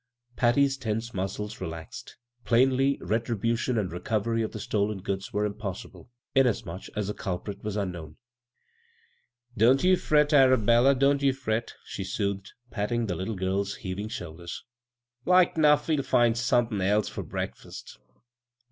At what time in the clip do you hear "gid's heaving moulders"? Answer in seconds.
13.37-14.63